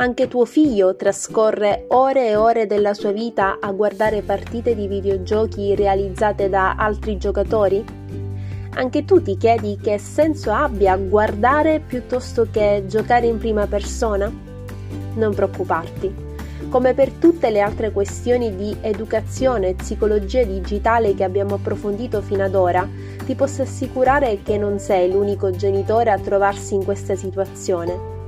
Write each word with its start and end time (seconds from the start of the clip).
Anche 0.00 0.28
tuo 0.28 0.46
figlio 0.46 0.96
trascorre 0.96 1.84
ore 1.88 2.28
e 2.28 2.34
ore 2.34 2.66
della 2.66 2.94
sua 2.94 3.12
vita 3.12 3.58
a 3.60 3.70
guardare 3.72 4.22
partite 4.22 4.74
di 4.74 4.86
videogiochi 4.86 5.74
realizzate 5.74 6.48
da 6.48 6.74
altri 6.76 7.18
giocatori? 7.18 7.84
Anche 8.76 9.04
tu 9.04 9.20
ti 9.20 9.36
chiedi 9.36 9.76
che 9.76 9.98
senso 9.98 10.52
abbia 10.52 10.96
guardare 10.96 11.82
piuttosto 11.86 12.48
che 12.50 12.84
giocare 12.86 13.26
in 13.26 13.36
prima 13.36 13.66
persona? 13.66 14.32
Non 15.16 15.34
preoccuparti. 15.34 16.28
Come 16.70 16.94
per 16.94 17.10
tutte 17.10 17.50
le 17.50 17.60
altre 17.60 17.92
questioni 17.92 18.56
di 18.56 18.74
educazione 18.80 19.68
e 19.68 19.74
psicologia 19.74 20.44
digitale 20.44 21.14
che 21.14 21.24
abbiamo 21.24 21.56
approfondito 21.56 22.22
fino 22.22 22.42
ad 22.42 22.54
ora, 22.54 22.88
ti 23.26 23.34
posso 23.34 23.60
assicurare 23.60 24.40
che 24.42 24.56
non 24.56 24.78
sei 24.78 25.12
l'unico 25.12 25.50
genitore 25.50 26.08
a 26.08 26.18
trovarsi 26.18 26.72
in 26.72 26.84
questa 26.84 27.14
situazione. 27.16 28.19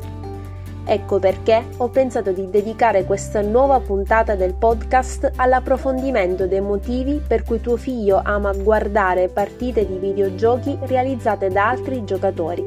Ecco 0.85 1.19
perché 1.21 1.65
ho 1.77 1.89
pensato 1.89 2.33
di 2.33 2.51
dedicare 2.51 3.05
questa 3.05 3.41
nuova 3.41 3.79
puntata 3.79 4.35
del 4.35 4.55
podcast 4.55 5.33
all'approfondimento 5.37 6.47
dei 6.47 6.61
motivi 6.61 7.23
per 7.25 7.45
cui 7.45 7.61
tuo 7.61 7.77
figlio 7.77 8.21
ama 8.23 8.53
guardare 8.53 9.29
partite 9.29 9.87
di 9.87 9.97
videogiochi 9.97 10.77
realizzate 10.83 11.49
da 11.49 11.69
altri 11.69 12.05
giocatori. 12.05 12.65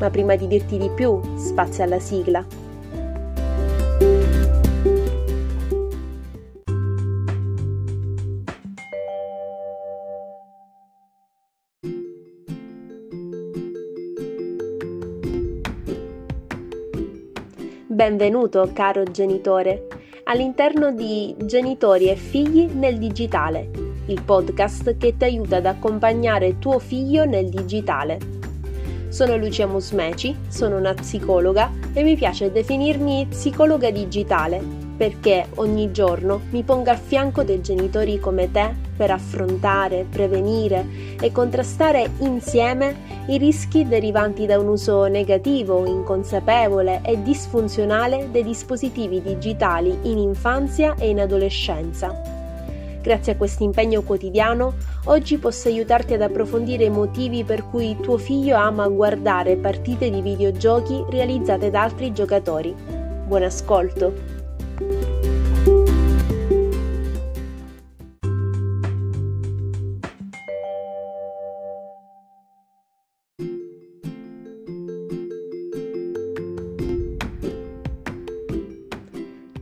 Ma 0.00 0.10
prima 0.10 0.34
di 0.34 0.48
dirti 0.48 0.76
di 0.76 0.90
più, 0.90 1.20
spazio 1.36 1.84
alla 1.84 2.00
sigla. 2.00 2.63
Benvenuto, 17.94 18.70
caro 18.72 19.04
genitore, 19.04 19.86
all'interno 20.24 20.90
di 20.90 21.32
Genitori 21.38 22.08
e 22.08 22.16
figli 22.16 22.68
nel 22.72 22.98
digitale, 22.98 23.70
il 24.06 24.20
podcast 24.20 24.96
che 24.96 25.16
ti 25.16 25.22
aiuta 25.22 25.58
ad 25.58 25.66
accompagnare 25.66 26.58
tuo 26.58 26.80
figlio 26.80 27.24
nel 27.24 27.48
digitale. 27.48 28.18
Sono 29.10 29.36
Lucia 29.36 29.68
Musmeci, 29.68 30.34
sono 30.48 30.76
una 30.76 30.92
psicologa 30.92 31.70
e 31.92 32.02
mi 32.02 32.16
piace 32.16 32.50
definirmi 32.50 33.28
psicologa 33.30 33.92
digitale 33.92 34.60
perché 34.96 35.46
ogni 35.56 35.92
giorno 35.92 36.40
mi 36.50 36.64
pongo 36.64 36.90
a 36.90 36.96
fianco 36.96 37.44
dei 37.44 37.60
genitori 37.60 38.18
come 38.18 38.50
te 38.50 38.74
per 38.96 39.12
affrontare, 39.12 40.06
prevenire 40.10 40.84
e 41.20 41.30
contrastare 41.30 42.10
insieme 42.18 43.13
i 43.26 43.38
rischi 43.38 43.88
derivanti 43.88 44.44
da 44.44 44.58
un 44.58 44.68
uso 44.68 45.06
negativo, 45.06 45.86
inconsapevole 45.86 47.00
e 47.02 47.22
disfunzionale 47.22 48.28
dei 48.30 48.44
dispositivi 48.44 49.22
digitali 49.22 49.96
in 50.02 50.18
infanzia 50.18 50.94
e 50.98 51.08
in 51.08 51.20
adolescenza. 51.20 52.20
Grazie 53.00 53.32
a 53.32 53.36
questo 53.36 53.62
impegno 53.62 54.02
quotidiano, 54.02 54.74
oggi 55.06 55.38
posso 55.38 55.68
aiutarti 55.68 56.14
ad 56.14 56.22
approfondire 56.22 56.84
i 56.84 56.90
motivi 56.90 57.44
per 57.44 57.64
cui 57.68 57.96
tuo 58.00 58.18
figlio 58.18 58.56
ama 58.56 58.88
guardare 58.88 59.56
partite 59.56 60.10
di 60.10 60.20
videogiochi 60.20 61.04
realizzate 61.08 61.70
da 61.70 61.82
altri 61.82 62.12
giocatori. 62.12 62.74
Buon 63.26 63.42
ascolto! 63.42 64.33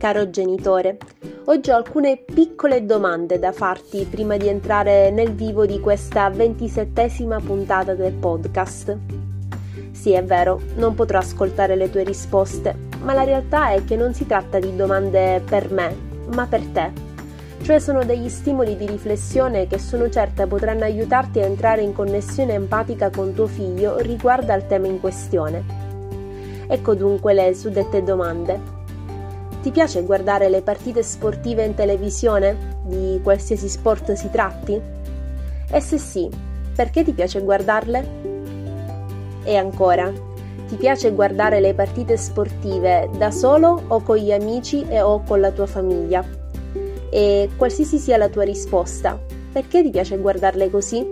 Caro 0.03 0.29
genitore, 0.29 0.97
oggi 1.45 1.71
ho 1.71 1.77
alcune 1.77 2.17
piccole 2.17 2.85
domande 2.85 3.39
da 3.39 3.53
farti 3.53 4.03
prima 4.03 4.35
di 4.35 4.49
entrare 4.49 5.11
nel 5.11 5.31
vivo 5.31 5.65
di 5.65 5.79
questa 5.79 6.29
ventisettesima 6.29 7.39
puntata 7.39 7.95
del 7.95 8.11
podcast. 8.11 8.97
Sì, 9.91 10.11
è 10.11 10.21
vero, 10.21 10.59
non 10.75 10.93
potrò 10.93 11.19
ascoltare 11.19 11.77
le 11.77 11.89
tue 11.89 12.03
risposte, 12.03 12.75
ma 13.01 13.13
la 13.13 13.23
realtà 13.23 13.69
è 13.69 13.85
che 13.85 13.95
non 13.95 14.13
si 14.13 14.25
tratta 14.25 14.59
di 14.59 14.75
domande 14.75 15.41
per 15.49 15.71
me, 15.71 15.95
ma 16.35 16.47
per 16.47 16.65
te. 16.65 16.91
Cioè 17.61 17.79
sono 17.79 18.03
degli 18.03 18.27
stimoli 18.27 18.75
di 18.75 18.85
riflessione 18.85 19.67
che 19.67 19.79
sono 19.79 20.09
certa 20.09 20.47
potranno 20.47 20.83
aiutarti 20.83 21.39
a 21.39 21.45
entrare 21.45 21.81
in 21.81 21.93
connessione 21.93 22.51
empatica 22.51 23.09
con 23.09 23.33
tuo 23.33 23.47
figlio 23.47 23.99
riguardo 23.99 24.51
al 24.51 24.67
tema 24.67 24.87
in 24.87 24.99
questione. 24.99 25.63
Ecco 26.67 26.93
dunque 26.93 27.31
le 27.33 27.55
suddette 27.55 28.03
domande. 28.03 28.72
Ti 29.63 29.71
piace 29.71 30.03
guardare 30.03 30.49
le 30.49 30.61
partite 30.61 31.01
sportive 31.03 31.63
in 31.63 31.73
televisione, 31.73 32.81
di 32.83 33.21
qualsiasi 33.23 33.69
sport 33.69 34.11
si 34.11 34.29
tratti? 34.29 34.77
E 35.71 35.79
se 35.79 35.97
sì, 35.97 36.29
perché 36.75 37.01
ti 37.05 37.13
piace 37.13 37.39
guardarle? 37.39 38.05
E 39.45 39.55
ancora, 39.55 40.11
ti 40.67 40.75
piace 40.75 41.13
guardare 41.13 41.61
le 41.61 41.73
partite 41.73 42.17
sportive 42.17 43.09
da 43.17 43.31
solo 43.31 43.83
o 43.87 44.01
con 44.01 44.17
gli 44.17 44.33
amici 44.33 44.85
e 44.89 44.99
o 44.99 45.23
con 45.25 45.39
la 45.39 45.51
tua 45.51 45.65
famiglia? 45.65 46.25
E 47.09 47.49
qualsiasi 47.55 47.99
sia 47.99 48.17
la 48.17 48.27
tua 48.27 48.43
risposta, 48.43 49.17
perché 49.53 49.81
ti 49.81 49.91
piace 49.91 50.17
guardarle 50.17 50.69
così? 50.69 51.07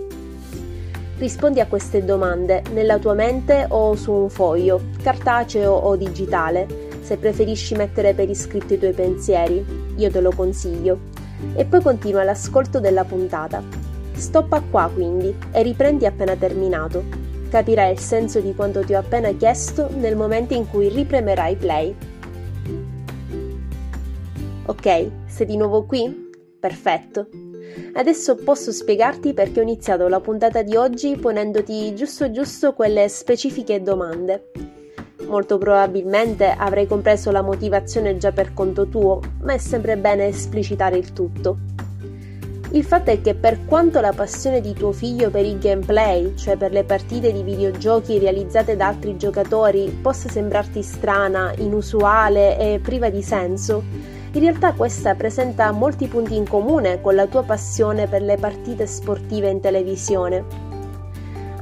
Rispondi 1.17 1.61
a 1.61 1.67
queste 1.67 2.03
domande 2.03 2.63
nella 2.73 2.99
tua 2.99 3.13
mente 3.13 3.65
o 3.69 3.95
su 3.95 4.11
un 4.11 4.29
foglio, 4.29 4.81
cartaceo 5.01 5.71
o 5.71 5.95
digitale 5.95 6.89
se 7.11 7.17
preferisci 7.17 7.75
mettere 7.75 8.13
per 8.13 8.29
iscritto 8.29 8.73
i 8.73 8.77
tuoi 8.79 8.93
pensieri, 8.93 9.65
io 9.97 10.09
te 10.09 10.21
lo 10.21 10.31
consiglio. 10.33 10.97
E 11.55 11.65
poi 11.65 11.81
continua 11.81 12.23
l'ascolto 12.23 12.79
della 12.79 13.03
puntata. 13.03 13.61
Stoppa 14.13 14.61
qua 14.61 14.89
quindi 14.93 15.35
e 15.51 15.61
riprendi 15.61 16.05
appena 16.05 16.37
terminato. 16.37 17.03
Capirai 17.49 17.91
il 17.91 17.99
senso 17.99 18.39
di 18.39 18.55
quanto 18.55 18.79
ti 18.85 18.93
ho 18.93 18.99
appena 18.99 19.29
chiesto 19.33 19.89
nel 19.93 20.15
momento 20.15 20.53
in 20.53 20.69
cui 20.69 20.87
ripremerai 20.87 21.55
play. 21.57 21.93
Ok, 24.67 25.11
sei 25.25 25.45
di 25.45 25.57
nuovo 25.57 25.83
qui? 25.83 26.29
Perfetto. 26.61 27.27
Adesso 27.93 28.35
posso 28.35 28.71
spiegarti 28.71 29.33
perché 29.33 29.59
ho 29.59 29.63
iniziato 29.63 30.07
la 30.07 30.21
puntata 30.21 30.61
di 30.61 30.77
oggi 30.77 31.17
ponendoti 31.17 31.93
giusto 31.93 32.31
giusto 32.31 32.71
quelle 32.71 33.09
specifiche 33.09 33.81
domande. 33.81 34.70
Molto 35.31 35.57
probabilmente 35.57 36.53
avrai 36.57 36.85
compreso 36.87 37.31
la 37.31 37.41
motivazione 37.41 38.17
già 38.17 38.33
per 38.33 38.53
conto 38.53 38.89
tuo, 38.89 39.21
ma 39.43 39.53
è 39.53 39.57
sempre 39.57 39.95
bene 39.95 40.27
esplicitare 40.27 40.97
il 40.97 41.13
tutto. 41.13 41.57
Il 42.71 42.83
fatto 42.83 43.11
è 43.11 43.21
che 43.21 43.33
per 43.33 43.63
quanto 43.63 44.01
la 44.01 44.11
passione 44.11 44.59
di 44.59 44.73
tuo 44.73 44.91
figlio 44.91 45.29
per 45.29 45.45
il 45.45 45.57
gameplay, 45.57 46.35
cioè 46.35 46.57
per 46.57 46.73
le 46.73 46.83
partite 46.83 47.31
di 47.31 47.43
videogiochi 47.43 48.19
realizzate 48.19 48.75
da 48.75 48.87
altri 48.87 49.15
giocatori, 49.15 49.99
possa 50.01 50.27
sembrarti 50.27 50.83
strana, 50.83 51.53
inusuale 51.59 52.59
e 52.59 52.79
priva 52.79 53.09
di 53.09 53.21
senso, 53.21 53.83
in 54.33 54.41
realtà 54.41 54.73
questa 54.73 55.15
presenta 55.15 55.71
molti 55.71 56.07
punti 56.07 56.35
in 56.35 56.45
comune 56.45 56.99
con 56.99 57.15
la 57.15 57.27
tua 57.27 57.43
passione 57.43 58.05
per 58.05 58.21
le 58.21 58.35
partite 58.35 58.85
sportive 58.85 59.49
in 59.49 59.61
televisione 59.61 60.70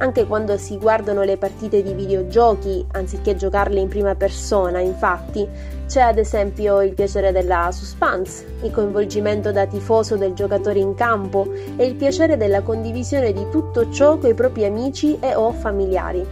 anche 0.00 0.26
quando 0.26 0.56
si 0.56 0.78
guardano 0.78 1.22
le 1.22 1.36
partite 1.36 1.82
di 1.82 1.92
videogiochi 1.92 2.86
anziché 2.92 3.36
giocarle 3.36 3.80
in 3.80 3.88
prima 3.88 4.14
persona, 4.14 4.80
infatti, 4.80 5.46
c'è 5.86 6.00
ad 6.00 6.18
esempio 6.18 6.82
il 6.82 6.94
piacere 6.94 7.32
della 7.32 7.68
suspense, 7.70 8.46
il 8.62 8.70
coinvolgimento 8.70 9.52
da 9.52 9.66
tifoso 9.66 10.16
del 10.16 10.32
giocatore 10.32 10.78
in 10.78 10.94
campo 10.94 11.46
e 11.76 11.84
il 11.84 11.96
piacere 11.96 12.36
della 12.36 12.62
condivisione 12.62 13.32
di 13.32 13.46
tutto 13.50 13.90
ciò 13.90 14.16
con 14.16 14.30
i 14.30 14.34
propri 14.34 14.64
amici 14.64 15.18
e 15.20 15.34
o 15.34 15.52
familiari. 15.52 16.26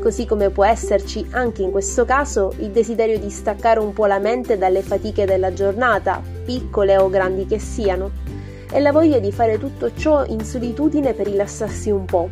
Così 0.00 0.24
come 0.24 0.50
può 0.50 0.64
esserci 0.64 1.26
anche 1.32 1.62
in 1.62 1.70
questo 1.70 2.04
caso 2.04 2.52
il 2.58 2.70
desiderio 2.70 3.18
di 3.18 3.28
staccare 3.28 3.80
un 3.80 3.92
po' 3.92 4.06
la 4.06 4.18
mente 4.18 4.56
dalle 4.56 4.82
fatiche 4.82 5.26
della 5.26 5.52
giornata, 5.52 6.22
piccole 6.44 6.96
o 6.96 7.10
grandi 7.10 7.44
che 7.44 7.58
siano 7.58 8.35
e 8.76 8.80
la 8.80 8.92
voglia 8.92 9.18
di 9.18 9.32
fare 9.32 9.58
tutto 9.58 9.94
ciò 9.94 10.26
in 10.26 10.44
solitudine 10.44 11.14
per 11.14 11.28
rilassarsi 11.28 11.90
un 11.90 12.04
po', 12.04 12.28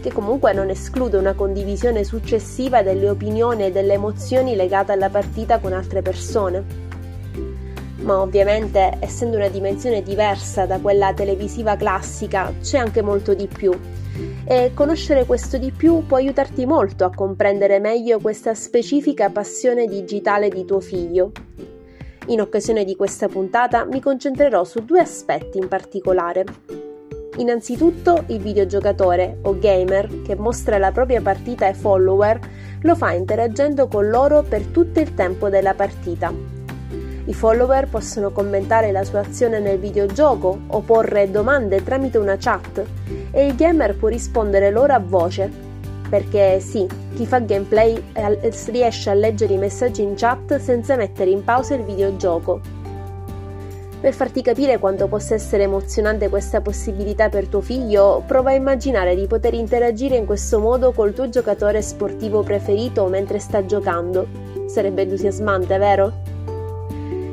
che 0.00 0.10
comunque 0.10 0.54
non 0.54 0.70
esclude 0.70 1.18
una 1.18 1.34
condivisione 1.34 2.02
successiva 2.02 2.80
delle 2.82 3.10
opinioni 3.10 3.64
e 3.64 3.72
delle 3.72 3.92
emozioni 3.92 4.56
legate 4.56 4.92
alla 4.92 5.10
partita 5.10 5.58
con 5.58 5.74
altre 5.74 6.00
persone. 6.00 6.64
Ma 7.96 8.18
ovviamente, 8.22 8.96
essendo 9.00 9.36
una 9.36 9.48
dimensione 9.48 10.02
diversa 10.02 10.64
da 10.64 10.78
quella 10.78 11.12
televisiva 11.12 11.76
classica, 11.76 12.50
c'è 12.62 12.78
anche 12.78 13.02
molto 13.02 13.34
di 13.34 13.46
più. 13.46 13.78
E 14.44 14.70
conoscere 14.72 15.26
questo 15.26 15.58
di 15.58 15.72
più 15.72 16.06
può 16.06 16.16
aiutarti 16.16 16.64
molto 16.64 17.04
a 17.04 17.14
comprendere 17.14 17.80
meglio 17.80 18.18
questa 18.18 18.54
specifica 18.54 19.28
passione 19.28 19.86
digitale 19.86 20.48
di 20.48 20.64
tuo 20.64 20.80
figlio, 20.80 21.32
in 22.26 22.40
occasione 22.40 22.84
di 22.84 22.94
questa 22.94 23.28
puntata 23.28 23.84
mi 23.84 24.00
concentrerò 24.00 24.64
su 24.64 24.84
due 24.84 25.00
aspetti 25.00 25.58
in 25.58 25.68
particolare. 25.68 26.44
Innanzitutto 27.36 28.24
il 28.28 28.40
videogiocatore 28.40 29.38
o 29.42 29.58
gamer 29.58 30.22
che 30.22 30.36
mostra 30.36 30.78
la 30.78 30.92
propria 30.92 31.20
partita 31.20 31.66
ai 31.66 31.74
follower 31.74 32.38
lo 32.82 32.94
fa 32.94 33.12
interagendo 33.12 33.88
con 33.88 34.08
loro 34.08 34.42
per 34.42 34.66
tutto 34.66 35.00
il 35.00 35.14
tempo 35.14 35.48
della 35.48 35.74
partita. 35.74 36.32
I 37.24 37.34
follower 37.34 37.88
possono 37.88 38.32
commentare 38.32 38.90
la 38.90 39.04
sua 39.04 39.20
azione 39.20 39.60
nel 39.60 39.78
videogioco 39.78 40.62
o 40.66 40.80
porre 40.80 41.30
domande 41.30 41.82
tramite 41.82 42.18
una 42.18 42.36
chat 42.36 42.84
e 43.30 43.46
il 43.46 43.54
gamer 43.54 43.96
può 43.96 44.08
rispondere 44.08 44.70
loro 44.70 44.92
a 44.92 44.98
voce. 44.98 45.61
Perché 46.12 46.60
sì, 46.60 46.86
chi 47.14 47.24
fa 47.24 47.38
gameplay 47.38 47.98
eh, 48.12 48.52
riesce 48.66 49.08
a 49.08 49.14
leggere 49.14 49.54
i 49.54 49.56
messaggi 49.56 50.02
in 50.02 50.12
chat 50.14 50.58
senza 50.58 50.94
mettere 50.94 51.30
in 51.30 51.42
pausa 51.42 51.74
il 51.74 51.84
videogioco. 51.84 52.60
Per 53.98 54.12
farti 54.12 54.42
capire 54.42 54.78
quanto 54.78 55.08
possa 55.08 55.32
essere 55.32 55.62
emozionante 55.62 56.28
questa 56.28 56.60
possibilità 56.60 57.30
per 57.30 57.46
tuo 57.46 57.62
figlio, 57.62 58.22
prova 58.26 58.50
a 58.50 58.54
immaginare 58.54 59.14
di 59.14 59.26
poter 59.26 59.54
interagire 59.54 60.16
in 60.16 60.26
questo 60.26 60.58
modo 60.58 60.92
col 60.92 61.14
tuo 61.14 61.30
giocatore 61.30 61.80
sportivo 61.80 62.42
preferito 62.42 63.06
mentre 63.06 63.38
sta 63.38 63.64
giocando. 63.64 64.28
Sarebbe 64.66 65.02
entusiasmante, 65.02 65.78
vero? 65.78 66.12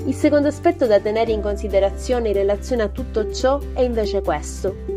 Il 0.06 0.14
secondo 0.14 0.48
aspetto 0.48 0.88
da 0.88 1.02
tenere 1.02 1.34
in 1.34 1.42
considerazione 1.42 2.30
in 2.30 2.34
relazione 2.34 2.84
a 2.84 2.88
tutto 2.88 3.30
ciò 3.34 3.60
è 3.74 3.82
invece 3.82 4.22
questo. 4.22 4.89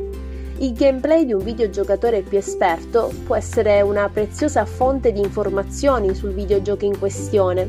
Il 0.58 0.72
gameplay 0.74 1.24
di 1.24 1.32
un 1.32 1.42
videogiocatore 1.42 2.22
più 2.22 2.38
esperto 2.38 3.12
può 3.26 3.34
essere 3.34 3.80
una 3.80 4.08
preziosa 4.08 4.64
fonte 4.64 5.12
di 5.12 5.20
informazioni 5.20 6.14
sul 6.14 6.32
videogioco 6.32 6.84
in 6.84 6.98
questione, 6.98 7.68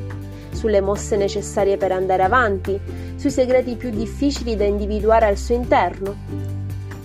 sulle 0.51 0.81
mosse 0.81 1.17
necessarie 1.17 1.77
per 1.77 1.91
andare 1.91 2.23
avanti, 2.23 2.79
sui 3.15 3.31
segreti 3.31 3.75
più 3.75 3.89
difficili 3.89 4.55
da 4.55 4.65
individuare 4.65 5.25
al 5.25 5.37
suo 5.37 5.55
interno, 5.55 6.51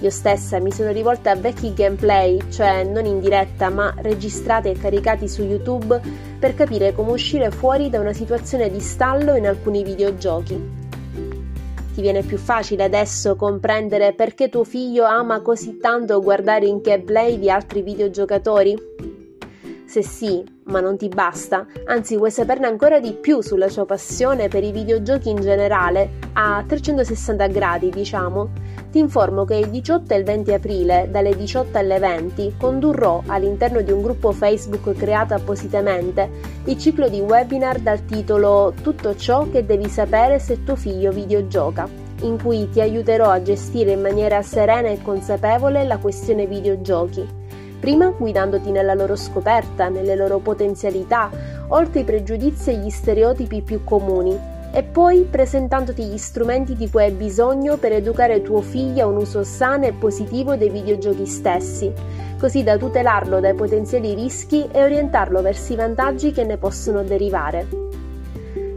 io 0.00 0.10
stessa 0.10 0.60
mi 0.60 0.70
sono 0.70 0.92
rivolta 0.92 1.32
a 1.32 1.34
vecchi 1.34 1.74
gameplay, 1.74 2.38
cioè 2.50 2.84
non 2.84 3.04
in 3.04 3.18
diretta, 3.18 3.68
ma 3.68 3.92
registrati 3.96 4.68
e 4.68 4.78
caricati 4.78 5.26
su 5.26 5.42
YouTube 5.42 6.00
per 6.38 6.54
capire 6.54 6.92
come 6.94 7.10
uscire 7.10 7.50
fuori 7.50 7.90
da 7.90 7.98
una 7.98 8.12
situazione 8.12 8.70
di 8.70 8.78
stallo 8.78 9.34
in 9.34 9.48
alcuni 9.48 9.82
videogiochi. 9.82 10.77
Ti 11.98 12.04
viene 12.04 12.22
più 12.22 12.38
facile 12.38 12.84
adesso 12.84 13.34
comprendere 13.34 14.12
perché 14.12 14.48
tuo 14.48 14.62
figlio 14.62 15.02
ama 15.02 15.40
così 15.40 15.78
tanto 15.78 16.22
guardare 16.22 16.64
in 16.64 16.80
gameplay 16.80 17.40
di 17.40 17.50
altri 17.50 17.82
videogiocatori? 17.82 19.07
Se 19.88 20.02
sì, 20.02 20.44
ma 20.64 20.80
non 20.80 20.98
ti 20.98 21.08
basta, 21.08 21.66
anzi 21.86 22.18
vuoi 22.18 22.30
saperne 22.30 22.66
ancora 22.66 23.00
di 23.00 23.14
più 23.14 23.40
sulla 23.40 23.70
sua 23.70 23.86
passione 23.86 24.48
per 24.48 24.62
i 24.62 24.70
videogiochi 24.70 25.30
in 25.30 25.40
generale, 25.40 26.18
a 26.34 26.62
360 26.66 27.46
gradi 27.46 27.88
diciamo, 27.88 28.50
ti 28.90 28.98
informo 28.98 29.46
che 29.46 29.54
il 29.54 29.70
18 29.70 30.12
e 30.12 30.18
il 30.18 30.24
20 30.24 30.52
aprile, 30.52 31.08
dalle 31.10 31.34
18 31.34 31.78
alle 31.78 31.98
20, 31.98 32.56
condurrò 32.58 33.22
all'interno 33.28 33.80
di 33.80 33.90
un 33.90 34.02
gruppo 34.02 34.30
Facebook 34.32 34.92
creato 34.92 35.32
appositamente 35.32 36.28
il 36.64 36.76
ciclo 36.76 37.08
di 37.08 37.20
webinar 37.20 37.78
dal 37.78 38.04
titolo 38.04 38.74
Tutto 38.82 39.16
ciò 39.16 39.48
che 39.48 39.64
devi 39.64 39.88
sapere 39.88 40.38
se 40.38 40.64
tuo 40.64 40.76
figlio 40.76 41.12
videogioca, 41.12 41.88
in 42.20 42.38
cui 42.38 42.68
ti 42.68 42.82
aiuterò 42.82 43.30
a 43.30 43.40
gestire 43.40 43.92
in 43.92 44.02
maniera 44.02 44.42
serena 44.42 44.90
e 44.90 45.00
consapevole 45.00 45.84
la 45.84 45.96
questione 45.96 46.46
videogiochi. 46.46 47.37
Prima 47.80 48.08
guidandoti 48.10 48.70
nella 48.70 48.94
loro 48.94 49.14
scoperta, 49.14 49.88
nelle 49.88 50.16
loro 50.16 50.38
potenzialità, 50.38 51.30
oltre 51.68 52.00
i 52.00 52.04
pregiudizi 52.04 52.70
e 52.70 52.76
gli 52.78 52.90
stereotipi 52.90 53.62
più 53.62 53.84
comuni, 53.84 54.56
e 54.72 54.82
poi 54.82 55.22
presentandoti 55.22 56.04
gli 56.04 56.18
strumenti 56.18 56.74
di 56.74 56.90
cui 56.90 57.02
hai 57.02 57.12
bisogno 57.12 57.76
per 57.76 57.92
educare 57.92 58.42
tuo 58.42 58.60
figlio 58.60 59.04
a 59.04 59.06
un 59.06 59.16
uso 59.16 59.42
sano 59.42 59.86
e 59.86 59.92
positivo 59.92 60.56
dei 60.56 60.70
videogiochi 60.70 61.26
stessi, 61.26 61.92
così 62.38 62.62
da 62.62 62.76
tutelarlo 62.76 63.40
dai 63.40 63.54
potenziali 63.54 64.12
rischi 64.14 64.68
e 64.70 64.82
orientarlo 64.82 65.40
verso 65.40 65.72
i 65.72 65.76
vantaggi 65.76 66.32
che 66.32 66.44
ne 66.44 66.58
possono 66.58 67.02
derivare. 67.02 67.87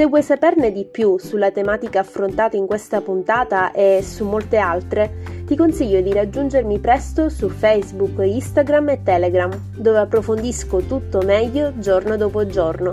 Se 0.00 0.06
vuoi 0.06 0.22
saperne 0.22 0.72
di 0.72 0.86
più 0.86 1.18
sulla 1.18 1.50
tematica 1.50 2.00
affrontata 2.00 2.56
in 2.56 2.66
questa 2.66 3.02
puntata 3.02 3.70
e 3.70 4.00
su 4.02 4.24
molte 4.24 4.56
altre, 4.56 5.44
ti 5.44 5.54
consiglio 5.54 6.00
di 6.00 6.10
raggiungermi 6.10 6.78
presto 6.78 7.28
su 7.28 7.50
Facebook, 7.50 8.18
Instagram 8.24 8.88
e 8.88 9.02
Telegram, 9.02 9.50
dove 9.76 9.98
approfondisco 9.98 10.78
tutto 10.84 11.20
meglio 11.20 11.78
giorno 11.78 12.16
dopo 12.16 12.46
giorno. 12.46 12.90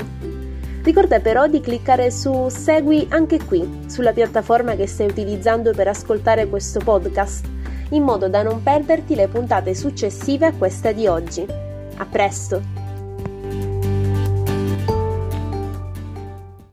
Ricorda 0.83 1.21
però 1.21 1.47
di 1.47 1.61
cliccare 1.61 2.11
su 2.11 2.49
Segui 2.49 3.07
anche 3.11 3.39
qui, 3.41 3.85
sulla 3.87 4.11
piattaforma 4.11 4.75
che 4.75 4.85
stai 4.85 5.07
utilizzando 5.07 5.71
per 5.71 5.87
ascoltare 5.87 6.47
questo 6.47 6.81
podcast, 6.83 7.47
in 7.91 8.03
modo 8.03 8.27
da 8.27 8.43
non 8.43 8.61
perderti 8.61 9.15
le 9.15 9.29
puntate 9.29 9.73
successive 9.75 10.47
a 10.47 10.51
questa 10.51 10.91
di 10.91 11.07
oggi. 11.07 11.45
A 11.99 12.05
presto! 12.05 12.86